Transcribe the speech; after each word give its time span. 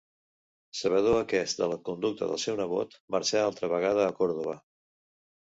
Sabedor 0.79 1.17
aquest 1.17 1.59
de 1.61 1.67
la 1.73 1.77
conducta 1.89 2.31
del 2.31 2.41
seu 2.45 2.57
nebot, 2.63 2.97
marxà 3.17 3.45
altra 3.51 3.73
vegada 3.75 4.09
a 4.09 4.17
Còrdova. 4.23 4.61